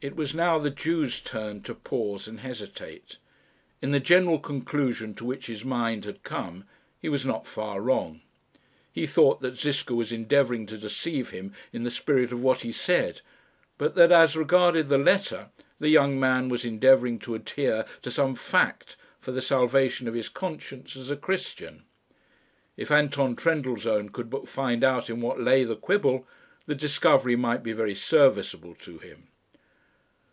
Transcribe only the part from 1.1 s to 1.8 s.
turn to